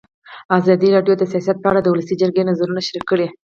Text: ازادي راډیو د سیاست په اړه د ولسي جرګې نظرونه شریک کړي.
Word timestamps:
ازادي 0.57 0.89
راډیو 0.95 1.13
د 1.17 1.23
سیاست 1.31 1.57
په 1.61 1.67
اړه 1.71 1.79
د 1.83 1.87
ولسي 1.91 2.15
جرګې 2.21 2.43
نظرونه 2.49 2.81
شریک 2.87 3.05
کړي. 3.11 3.27